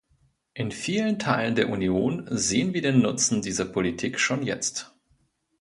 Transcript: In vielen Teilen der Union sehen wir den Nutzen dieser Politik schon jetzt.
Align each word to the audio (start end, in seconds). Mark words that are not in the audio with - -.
In 0.55 0.71
vielen 0.71 1.19
Teilen 1.19 1.53
der 1.53 1.69
Union 1.69 2.25
sehen 2.31 2.73
wir 2.73 2.81
den 2.81 3.03
Nutzen 3.03 3.43
dieser 3.43 3.65
Politik 3.65 4.19
schon 4.19 4.41
jetzt. 4.41 4.95